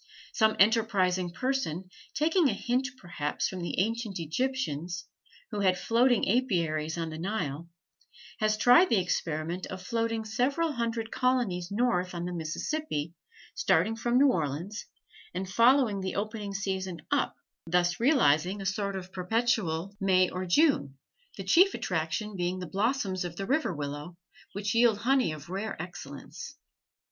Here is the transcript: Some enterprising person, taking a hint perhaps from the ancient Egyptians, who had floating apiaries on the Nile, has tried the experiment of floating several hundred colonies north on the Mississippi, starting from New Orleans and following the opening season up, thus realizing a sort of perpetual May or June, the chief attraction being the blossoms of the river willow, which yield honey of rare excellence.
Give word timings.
Some 0.33 0.55
enterprising 0.57 1.29
person, 1.29 1.87
taking 2.15 2.49
a 2.49 2.53
hint 2.53 2.87
perhaps 2.97 3.47
from 3.47 3.61
the 3.61 3.77
ancient 3.79 4.17
Egyptians, 4.19 5.05
who 5.51 5.59
had 5.59 5.77
floating 5.77 6.27
apiaries 6.27 6.97
on 6.97 7.11
the 7.11 7.19
Nile, 7.19 7.69
has 8.39 8.57
tried 8.57 8.89
the 8.89 8.97
experiment 8.97 9.67
of 9.67 9.79
floating 9.83 10.25
several 10.25 10.71
hundred 10.71 11.11
colonies 11.11 11.69
north 11.69 12.15
on 12.15 12.25
the 12.25 12.33
Mississippi, 12.33 13.13
starting 13.53 13.95
from 13.95 14.17
New 14.17 14.29
Orleans 14.31 14.87
and 15.35 15.47
following 15.47 15.99
the 16.01 16.15
opening 16.15 16.55
season 16.55 17.01
up, 17.11 17.35
thus 17.67 17.99
realizing 17.99 18.59
a 18.59 18.65
sort 18.65 18.95
of 18.95 19.13
perpetual 19.13 19.95
May 20.01 20.31
or 20.31 20.47
June, 20.47 20.97
the 21.37 21.43
chief 21.43 21.75
attraction 21.75 22.35
being 22.35 22.57
the 22.57 22.65
blossoms 22.65 23.23
of 23.23 23.35
the 23.35 23.45
river 23.45 23.71
willow, 23.71 24.17
which 24.53 24.73
yield 24.73 24.97
honey 24.97 25.31
of 25.31 25.51
rare 25.51 25.79
excellence. 25.79 26.57